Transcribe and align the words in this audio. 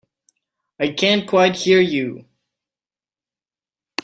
I 0.79 0.87
can't 0.93 1.27
quite 1.27 1.55
hear 1.57 1.79
you. 1.79 2.25